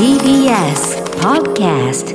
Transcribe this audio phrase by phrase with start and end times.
[0.00, 2.14] TBS Podcast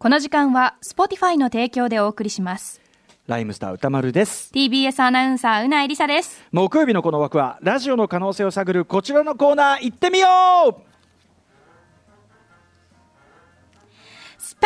[0.00, 2.80] この時間は Spotify の提供でお送りします。
[3.28, 4.50] ライムスター歌丸です。
[4.52, 6.42] TBS アナウンサーうないりさです。
[6.50, 10.94] 木曜日のこの枠は、ラジオの可能性を探るこちらのコーナー、行ってみよう。
[14.42, 14.58] Spotify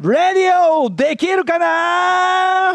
[0.00, 2.72] Parent レディオできるかな？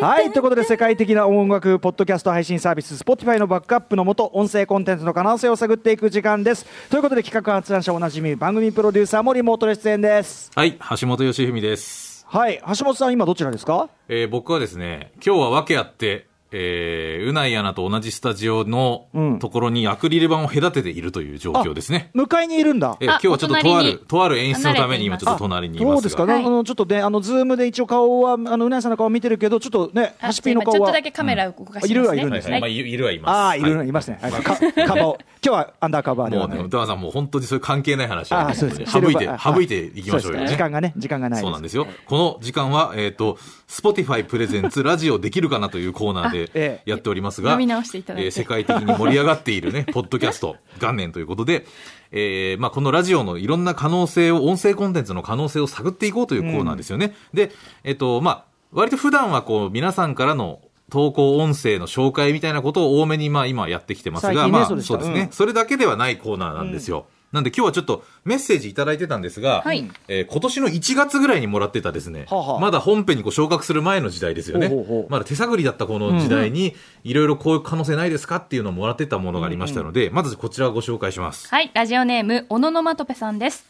[0.00, 6.66] はい、ということで世界的な音楽ポッドキャスト配信サービス Spotify のバックアップのもと音声コンテンツの可能性を探っていく時間です。
[6.90, 10.50] ということで企画発案者おなじみ番組プロデューサーもリモートで出演です。
[10.54, 12.26] はい、橋本義文です。
[12.26, 13.88] はい、橋本さん今どちらですか？
[14.08, 22.10] えー僕はですね、今日は訳あって、えー、うないアナと同じスタジオのうんところにアクリル板を隔てているという状況ですね。
[22.14, 22.96] 向かいにいるんだ。
[23.00, 25.94] えー今日はちょっととある、とある演出のために今ちょっと隣にいますが。
[25.96, 30.78] そうですか、はいあのちょっとね、あのズームで一応顔は、あのうなやさんの顔見てるけど、ちょっとね、ハシピーの顔は。
[30.78, 33.30] ちょっとだけカメラを動かしますね、いるはいるんですねはいはいまあ、いるはいます。
[33.30, 34.18] ああ、いるの、はいいますね。
[34.20, 35.18] はいかカバーを。
[35.42, 36.58] 今日はアンダーカバーでもうね。
[36.58, 38.92] 歌川さんもう本当にそういう関係ない話はああ、そうです。
[38.92, 40.48] 省いて、あ省いていきましょうよね。
[40.48, 41.86] 時間がね、時間がないそうなんですよ。
[42.06, 51.64] この時間は、えっ、と、Spotify プレゼンツラジオできるかなというコーナーええでやっておりますが、読み直していただいてえー世界的に盛り上がっているね、 ポッドキャスト元年ということで、
[52.12, 57.14] えーまあ、このラジオのいろんな可能性を、音声コンテンツの可能性を探っていこうというコーナーですよね。
[57.32, 57.50] で、
[57.84, 65.32] えっ、と、まあ、割と普段はこう、皆さんからの投稿音声の紹介みたいなことを多めにまあ今やってきてますが、ねまあそうですね、うん。
[65.32, 67.06] それだけではないコーナーなんですよ。
[67.32, 69.88] なんで今日はちょっとメッセージいただいてたんですが、はい。
[70.08, 72.60] えー今年の1月ぐらいにもらってたですね、はあはあ。
[72.60, 74.68] まだ本編にこう昇格する前の時代ですよね。
[74.68, 75.06] ほうほうほう。
[75.08, 76.74] まだ手探りだったこの時代に、
[77.04, 81.48] いろいろこういう可能性ないですかっていうのをもらってたものがありましたので、まずこちらをご紹介します。
[81.48, 81.70] はい。
[81.72, 83.68] ラジオネーム小野のまとぺさんです。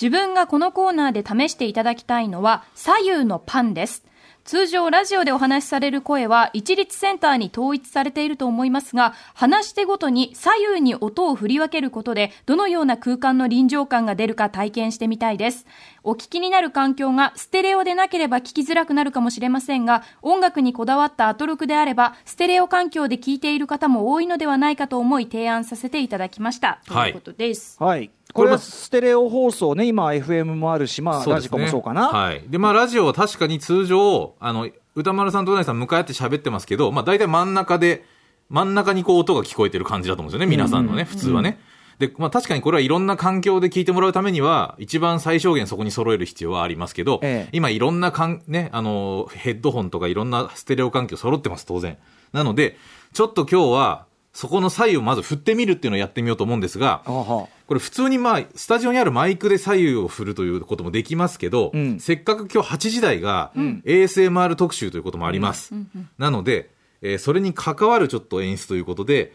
[0.00, 4.04] 自分がこのコーナーで試していただきたいのは左右のパンです
[4.44, 15.66] 通常ラジオでお話しされる声は一律センターに統一されていると思いますが話し手ごとに左右に音を振り分けることでどのような空間の臨場感が出るか体験してみたいです。
[16.02, 26.80] お聞きになる環境がステレオでなければ聞きづらくなるかもしれませんが音楽にこだわったアトロクであればステレオ環境で聞いている方も多いのではないかと思い提案させていただきました。
[26.86, 28.10] といいうことです、はい。
[28.32, 32.08] これはステレオ放送ね、今 FM もあるし、まあ、ラジコもそうかな。
[32.08, 32.42] はい。
[32.48, 38.04] で、まあ、ラジオは確かに通常、あの、歌丸さんとうなぎさん向かい合って喋ってますけど、まあ、大体真ん中で、
[38.48, 41.58] 真ん中にこう音が聞こえてる感じだと思うんですよね、皆さんのね、普通はね。
[41.98, 51.98] で、まあ、確かにこれはいろんな環境で聞いてもらうためには、一番最小限そこに揃える必要はありますけど、ええ今いろんなかん、ね、あの、ヘッドホンとかいろんなステレオ環境揃ってます、当然。
[52.32, 52.76] なので、
[53.12, 63.52] ちょっと今日は、そこの左右をまず振ってみるっていうのをやってみようと思うんですが、これ普通にまあ、スタジオにあるマイクで左右を振るということもできますけど、うんせっかく今日8時台が
[63.84, 65.74] ASMR 特集ということもあります。
[66.18, 66.70] なので、
[67.02, 69.32] えーそれに関わるちょっと演出ということで、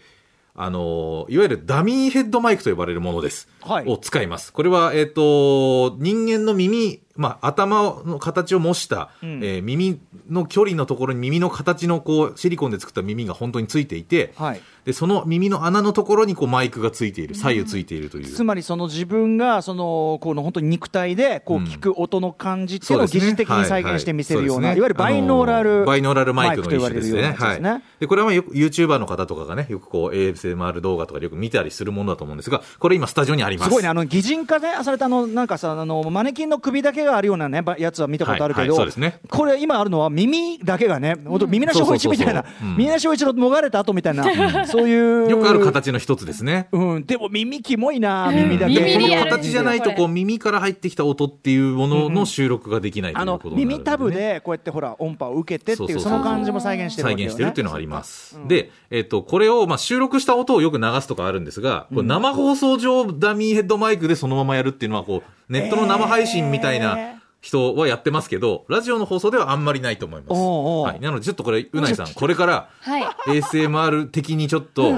[0.56, 3.47] あのーいわゆるダミーヘッドマイクと呼ばれるものです。
[3.68, 3.86] はい。
[3.88, 4.54] を使います。
[4.54, 9.44] これは、えっ、と、人間の耳、まあ、頭の形を模した、ん。
[9.44, 14.62] えー耳の距離のところに耳の形のこう、シリコンで作った耳が本当についていて、はい。
[14.86, 18.26] で、その耳の穴のところにこうマイクがついている、左右ついているという。
[18.26, 21.64] つまりその自分がそのこの本当に肉体でこううん。
[21.66, 24.80] 聞く音の感じっていうのを疑似的に再現して見せるような、はいい。
[24.82, 27.70] わゆるバイノーラあルのバイノーラルマイクのと言われるような一種ですね。
[27.70, 27.84] はい。
[28.00, 33.69] でこれはまあよく YouTuber の方とかがね、よくこう ASMR 動画とかでよく見たりするものだと思うんですが、これ今スタジオにあります。
[33.69, 39.19] すごいね、あの擬人化ね、されたあのなんかさあの、マネキンの首だけがあるようなね、ばやつは見たことあるけど、はいはいそうですね。
[39.29, 45.29] これ、今あるのは耳だけがね、本当、耳なし法一みたいな耳なし法一のもがれた後みたいな、そういう。
[45.29, 46.68] よくある形の一つですね。
[46.72, 48.97] うん、でも耳キモいな、耳だけ。
[48.97, 56.12] この形じゃないと、こう耳から入ってきた音っていうものの収録ができないとあのいうことになるん耳タブでこうやってほら音波を受けてっていうそうそうそう。
[56.12, 57.16] その感じも再現してるね。
[57.16, 58.39] 再現してるっていうのがあります。
[58.47, 70.31] で、えっ、と、これを、まあ、収録した音をよく流すとかあるんですが、これ生放送上ダニーヘッドマイクでそのままやるっていうのは、こう、ネットの生配信みたいな人はやってますけど、ラジオの放送ではあんまりないと思います。
[70.31, 70.38] おう
[70.80, 70.86] おう。
[70.86, 71.00] はい。
[71.00, 73.03] なので、ちょっとこれ、うないさん、これから、はい。
[73.28, 74.94] ASMR 的にちょっと、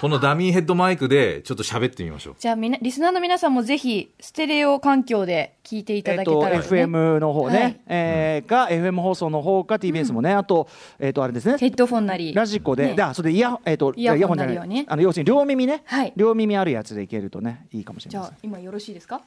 [0.00, 2.34] このダミーヘッドマイクで、ちょっと喋ってみましょう。
[2.38, 6.84] じゃあみなリスナーの皆さんもぜひステレオ環境で聞いていたえっと、だけたら、ね。
[6.84, 7.80] FM の方ね、はい。
[7.86, 10.68] えーが FM 放送の方か TBS もね、あと,、
[10.98, 11.56] えっとあれですね。
[11.58, 12.34] ヘッドフォンなり。
[12.34, 12.94] ラジコで、ね。
[12.94, 14.68] であそれでイヤホン、えっとイヤホンじゃなない。
[14.68, 16.12] ねあの要するに両耳ね、はい。
[16.16, 19.20] 両耳あるやつでいけるとねいいかもしれじゃないですあ今よろしいですか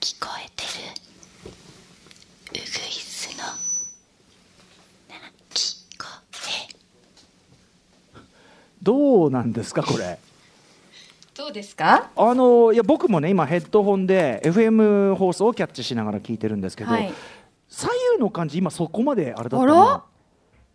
[0.00, 0.70] 聞こえてる
[2.50, 3.44] うぐいすの
[5.08, 5.14] 鳴
[5.54, 6.08] き声
[8.82, 10.18] どうなんですかこれ？
[11.34, 12.10] どうですか？
[12.14, 17.12] あのいや僕もね今ヘッドホンで FM 放送をキャッチしながら聞いてるんですけど、はい。
[17.68, 19.74] 左右の感じ今そこまであれだったあら？
[19.74, 20.04] な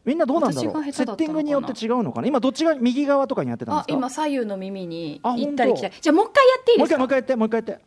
[0.03, 0.91] みんなどうなんだろう？
[0.91, 2.27] セッティングによって違うのかな？
[2.27, 3.93] 今どっちが右側とかにやってたんであすか？
[3.93, 5.87] 今左右の耳にあ行ったり来た。
[5.89, 6.97] り本じゃあもう一回やっていいもう一回ですか？
[6.97, 7.83] もう一回やってもう一回やって、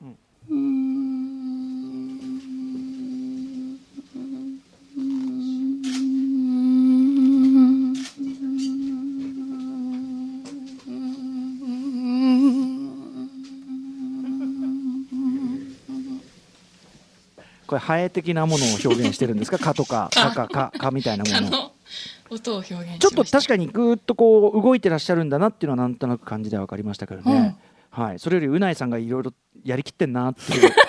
[0.50, 0.79] うん
[17.70, 21.72] これハエ的なものを表現してるんですか「か」とか「か」か「か」かみたいなもの。
[22.28, 27.56] 音を表現ちょっと確かにぐーっとこう動いてらっしゃるんだなっていうのはなんとなく感じでは分かりましたけどね、
[27.90, 29.32] はい、それよりうないさんがいろいろ
[29.64, 30.70] やりきってんなっていう。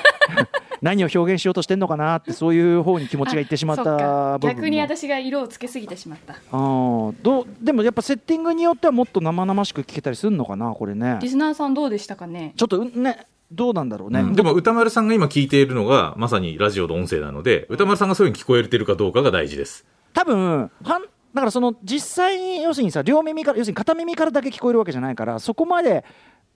[0.82, 4.40] 何を表現しようとしてんのかなってそういう方に気持ちがいってしまった部分も。
[4.40, 6.34] 逆に私が色をつけすぎてしまった。
[6.34, 7.16] あー。
[7.22, 11.20] どうでもやっぱセッティングによってはもっと生々しく聞けたりするのかなこれね。
[11.22, 12.54] リスナーさんどうでしたかね？
[12.58, 14.34] ちょっとうんねどうなんだろうね、うん。
[14.34, 19.86] でも歌丸さんが今聞いているのがまさにラジオの音声なので歌丸さんがそういうふうに聞こえてるかどうかが大事です。
[20.14, 21.04] 多分はん
[21.34, 26.04] だからその実際に要するにさ両耳から要するに片耳からだけ聞こえるわけじゃないからそこまで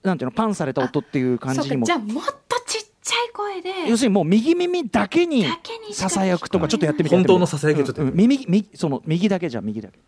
[0.02, 2.04] なんていうのパンされた音っていう感じにもそうか。
[2.06, 5.46] じゃあもっとちっちゃい声で要するにもう右耳だけに
[5.92, 9.98] ささやくとかちょっとやってみて本当のささやきをちょっとうんうん耳右その右だけじゃ右だけ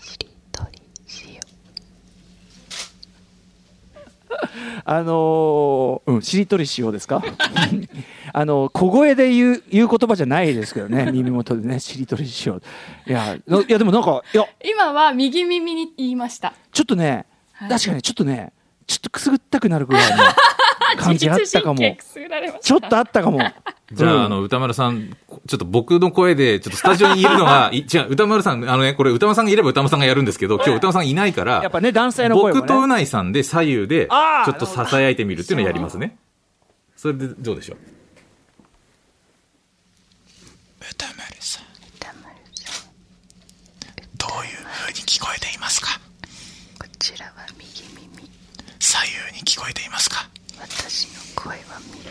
[0.00, 1.40] しりとりしよ
[4.84, 7.22] あのーうんしりとりしようですか？
[8.32, 12.62] あの小声で言う言う言葉じゃないですけどね 耳元でねしりとりしよう。
[13.08, 14.44] いやないやでもなんかいや。
[14.64, 16.52] 今は右耳に言いました。
[16.72, 17.68] ちょっとね、はい。
[17.70, 18.52] 確かにちょっとね
[18.86, 20.22] ちょっとくすぐったくなるぐらいの
[20.96, 21.96] 感じあったかも。
[22.60, 23.40] ちょっとあったかも。
[23.92, 24.24] じゃあ、うん。
[24.24, 32.60] あの、歌丸さん、ちょっと僕の声で、ちょっとスタジオにいるのが、 い違う、歌丸さん、あのね、これ歌丸さんがいれば歌丸さんがやるんですけど、今日歌丸さんいないから、やっぱね男性の声もね。
[32.60, 36.16] 僕とうないさんで左右で、ちょっと囁いてみるっていうのをやりますね。
[36.96, 37.78] それでどうでしょう？
[40.90, 41.64] 歌丸さん
[41.96, 42.84] 歌丸さん。
[44.16, 45.98] どういう風に聞こえていますか？
[46.78, 48.30] こちらは右耳。
[48.80, 48.98] 左
[49.30, 50.28] 右に聞こえていますか？
[50.60, 52.08] 私の声は右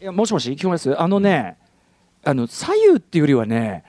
[0.00, 1.00] いやもしもし聞こえます？
[1.00, 1.58] あのね
[2.24, 3.84] あの左右っていうよりはね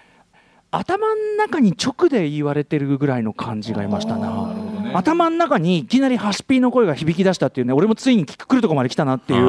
[0.70, 4.54] 頭の中に直で言われてるぐらいの感じがいましたな。
[4.94, 9.42] 頭の中にいきなりハシピーの声が響き出したっていうね俺もついに聞く来るとこまで来たなっていう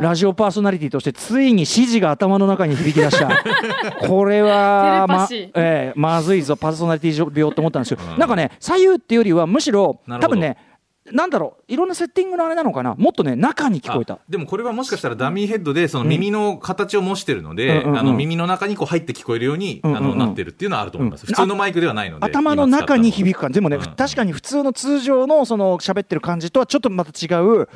[0.00, 3.42] ラジオパーソナリティとしてついに指示が頭の中に響き出した。
[4.06, 6.56] これはま,、ええまずいぞ。
[6.56, 10.56] パーソナリティ病と思ったんですよ、うんなんかね左右っていうよりはむしろ多分ね
[11.12, 12.94] なんだろういろんなセッティングのあれなのかな？
[12.94, 14.14] もっとね中に聞こえた。
[14.14, 20.04] あでもこれはもしかしたらダミーヘッドでその耳の形を模してるので、あの耳の中にこう入って聞こえるように、うんうんうん。
[20.04, 21.26] あのなってるっていうのはあると思います、うん。
[21.26, 23.56] 普通のマイクではないので頭の中に響く感じ。
[23.56, 23.82] でもね、うん。
[23.82, 27.68] 確かに普通の通常のその喋ってる感じとはちょっとまた違う、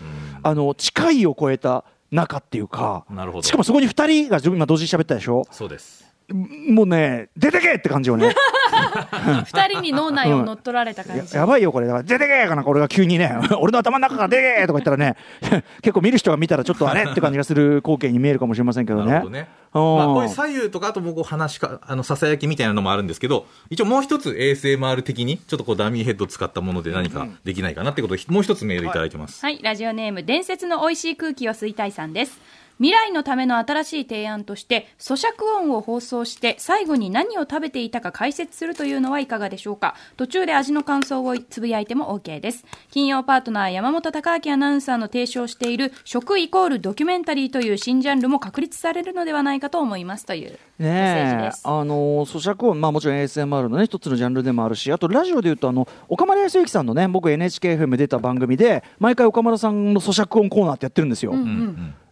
[0.43, 3.43] あの近いを超えた中っていうかなるほど。
[3.43, 5.45] しかもそこに2人が今同時に喋ったでしょ？
[5.51, 8.33] そうですもうね出てけって感じよね。
[9.47, 11.87] 二人に脳内を乗っ取られた感やじやばいよこれ。
[11.87, 15.17] だから出てけかなんか俺が急にね 俺の頭の中から出てけとか言ったらね
[15.81, 19.07] 結構見る人が見たらちょっとあれって感じがする光景に見えるかもしれませんけどね。
[19.07, 19.49] なるほどね。
[19.75, 19.97] うん。
[19.97, 29.45] まあ、こういう左右とか、あともうこう話しか、あの、ささやきみたいなのもあるんですけど、一応もう一つ ASMR 的に、ちょっとこうダミーヘッドを使ったもので何かできないかなってことで、もう一つメールいただいてます。
[29.45, 32.41] はい、ラジオネーム、伝説の美味しい空気を吸いたいさんです。
[32.79, 39.95] 未来のための新しい提案として、咀嚼音を放送して、最後に何を食べていたか解説するというのはいかがでしょうか。
[40.17, 42.65] 途中で味の感想をつぶやいても OK です。
[42.91, 51.63] 金曜パートナー山本隆明アナウンサーの提唱している、食イコールドキュメンタリーという新ジャンルも確立されるのではないかと思いますというメッセージです。
[51.65, 61.43] あの咀嚼音、まあ、もちろん ASMR のね一つのジャンルでもあるしあとラジオでいうとあの岡村康之さんのね僕 NHKFM 出た番組で毎回岡村さんの咀嚼音コーナーってやってるんですよ、うんう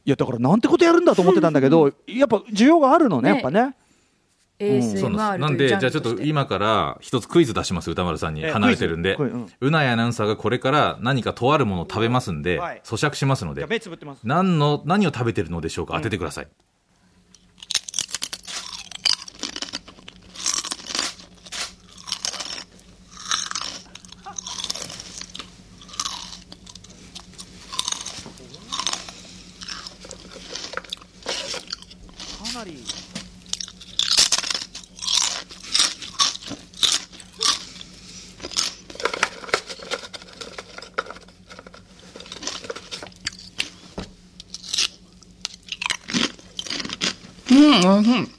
[0.07, 0.11] いん。
[0.11, 3.75] やだからなんてことやるんだと思ってたんだけど やっぱ需要があるのねやっぱね。
[4.59, 8.43] そうなんでじゃあちょっルと今から一つクイズ出します、歌丸さんに。
[8.43, 9.19] え離れてるんで。
[9.61, 13.61] うなやアナウンサーがこれから何かとあるものを食べますんではい、咀嚼しますので。
[13.61, 14.21] じゃあ、目つぶってます。
[14.25, 15.95] 何の、何を食べてるのでしょうか？
[15.97, 16.49] 当ててください。
[32.65, 33.07] リー。
[47.51, 48.37] うん、うん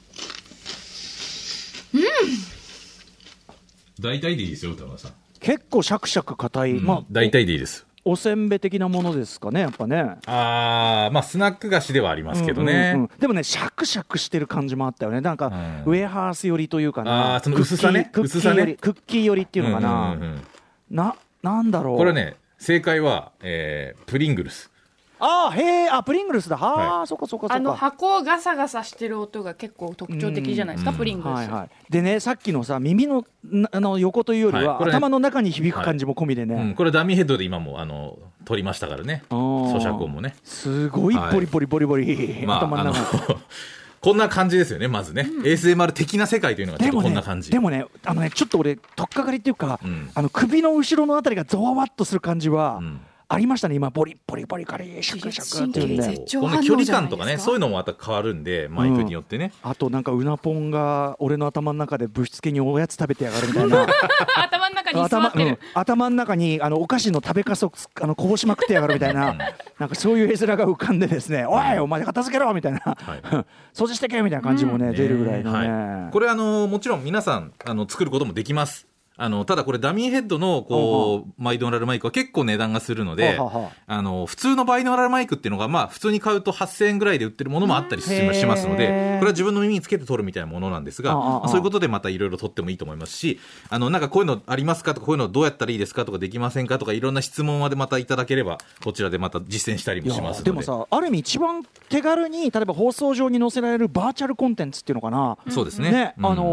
[4.00, 5.12] 大体でいいですよ、歌川さん。
[5.40, 6.74] 結構シャクシャク硬い。
[6.76, 7.87] まあ、大体でいいです。
[8.10, 10.18] おせんべい的なものですかねやっぱね。
[10.26, 12.94] あー、まあ、スナック菓子ではありますけどね。
[12.96, 13.10] うんうんうん。
[13.20, 15.22] でもねシャクシャクしてる感じもあったよね。
[15.22, 15.94] なんか、うん。
[15.94, 17.36] ウェハース寄りというかな。
[17.36, 18.10] あーその薄さね？
[18.12, 18.78] クッキー薄さね？
[18.80, 20.42] クッキー寄りクッキー寄りっていうのかな、うんうんうん
[20.90, 21.98] ななんだろう。
[21.98, 24.72] これね、正解は、えー、プリングルス。
[25.20, 26.58] あーへえあプリングルスだ。
[26.58, 27.56] はあ、はそっかそっかそっか。
[27.56, 30.98] あの箱をガサガサしてる音が結構特徴的じゃないですか、うん。
[30.98, 34.78] プリングルス、はいはい、でねさっきのさ耳のなあの横というよりは、はい。
[34.78, 39.24] これね頭の中に響く感じも込みでね、うん、これダミーヘッドで今も、あの、取りましたからね。
[39.30, 40.36] 咀嚼音もね。
[40.44, 41.34] すごいはい。
[41.34, 43.36] ボリボリボリボリ、まあ、あの頭の中、
[44.00, 45.28] こんな感じですよね、まずね。
[45.44, 47.52] ASMR 的な世界というのがちょっとでもねこんな感じ。
[47.52, 50.10] でもねあのねちょっと俺取っかかりっていうか、うん。
[50.14, 53.76] あの首の後ろのあたりがゾワワッとする感じは、うんありましたね。
[53.76, 56.04] 今ボリボリボリカリシャクシャクっていうんで。
[56.04, 59.52] 神経絶頂反応この距離感とかね、そういうのもまた変わるんで、マイクによってね。
[59.62, 63.88] あとなんかうなぽんが俺の頭の中でぶしつけにおやつ食べてやがるみたいな。
[64.36, 69.36] 頭の中にうん、頭の中にあのお菓子の食べかすをつあのこぼしまくってやがるみたいな。
[69.78, 72.98] なんかそういう絵面が浮かんでですね「おいお前片付けろ!」みたいな、はい。
[73.74, 78.87] 掃除してけみたいな感じもね、出るぐらいのね、はい、これあのもちろん皆さんあの作ることもできます
[79.18, 83.40] あのただこれダミーヘッドのこうバイノーラルマイクは結構値段がするので
[83.88, 91.14] あの普通のバイノーラルマイクっていうのがまあ普通に買うと8000円ぐらいで売ってるものもあったりしますのでこれは自分の耳につけて撮るみたいなものなんですが
[91.48, 100.52] そういうことでまたいろいろ撮ってもいいと思いますしあのなんかこういうのありますかとかこういうのどうやったらいいですかとかできませんかとかいろんな質問までまたいただければこちらでまた実践したりもしますので。
[100.52, 105.92] でもさある意味一番手軽に例えば放送上に載せられるバーチャルコンテンツっていうのかな、そうですね。
[105.92, 106.44] ね、うんあの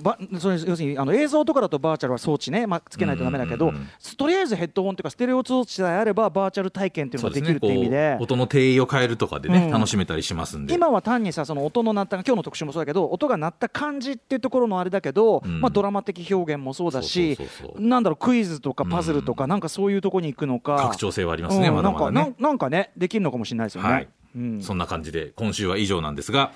[0.00, 8.14] ーばそれ要するにあの映像とかだとバーチャルは装置ね、まあ、つけないとダメだけど、うんうんうんとりあえずヘッドホンというかステレオ装置さえあればバーチャル体験っていうのができるっていう意味で。
[8.18, 9.70] こう音の定位を変えるとかでね、うん。
[9.70, 10.74] 楽しめたりしますんで。
[10.74, 15.60] 今は単にさその音の鳴った今日の特集もそうだけど音が鳴った感じっていうところのあれだけど、うん。
[15.60, 17.86] まあ、ドラマ的表現もそうだしそうそうそうそう。
[17.86, 20.76] なんだろうクイズとかパズルとか、なんかそういうところに行くのか。
[20.76, 21.76] 拡張性はありますね、うん。
[21.76, 22.14] まだまだね。
[22.14, 23.88] なんかなんなんかねできるのかもしれないですよね。
[23.90, 24.60] はい、うん。
[24.60, 26.52] そんな感じで今週は以上なんですが、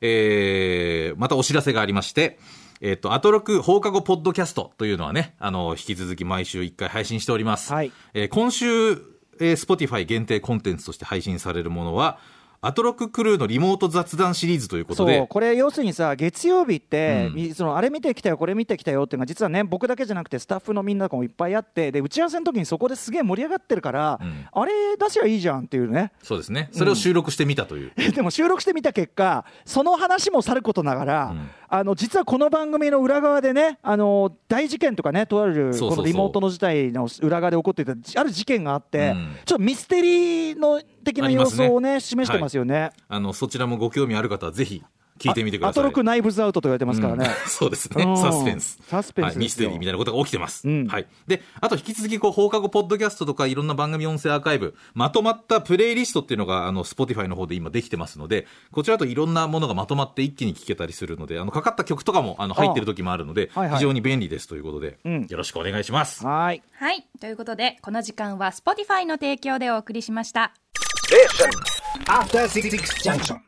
[0.00, 2.38] えーまたお知らせがありまして、
[2.80, 7.72] えっ、と、アトロク放課後ポッドキャストというのはね、あの、引き続き毎週1回配信しております。
[7.72, 7.92] はい。
[8.14, 8.92] えー今週、
[9.38, 12.18] えー、Spotify 限定コンテンツとして配信されるものは、
[12.66, 17.34] アトロククルーのリモート雑談シリーズということそうで、これ要するにさ月曜日って、うん。
[17.34, 24.46] みそのあれ見てきたよこれ見てきたよっていうのが実はね僕だけじゃなくてスタッフのみんなもいっぱいあってで打ち合わせの時にそこですげえ盛り上がってるから、うん。
[24.50, 26.12] あれ出しゃいいじゃんっていうね。
[26.22, 26.68] そうですね。
[26.72, 27.92] それを収録してみたという。
[28.12, 39.36] でも収録してみた結果その話もさることながら、うんあの実はこの番組の裏側でねあの大事件とかねとあるこのリモートの事態の裏側で起こっていたある事件があって、うん。
[39.44, 42.90] ちょっとミステリーの的な様子をね示してますよね。
[43.08, 44.82] あの、そちらもご興味ある方はぜひ
[45.18, 45.70] 聞いてみてください。
[45.70, 47.26] アトロクナイブズアウトと言われてますからね。
[47.26, 48.16] うん そうですねうん。
[48.16, 48.78] サスペンス。
[48.86, 49.36] サスペンスはい。
[49.38, 50.68] ミステリーみたいなことが起きてます。
[50.68, 51.06] うんはい。
[51.26, 66.26] で、あと引き続き、こう、放課後ポッドキャストとかいろんな番組音声アーカイブ、まとまったプレイリストっていうのが、あの、Spotify の方で今できてますので、こちらといろんなものがまとまって一気に聞けたりするので、あの、かかった曲とかも、あの、入ってる時もあるので、はいはい非常に便利ですということで、うんよろしくお願いします。
[66.26, 70.52] はいはいということでこの時間は Spotify の提供でお送りしました
[72.06, 72.70] After Six
[73.02, 73.40] Junction.